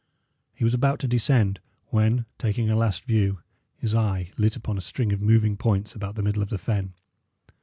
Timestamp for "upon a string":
4.55-5.13